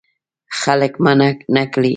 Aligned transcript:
خلک 0.61 0.93
منع 1.05 1.29
نه 1.55 1.63
کړې. 1.73 1.89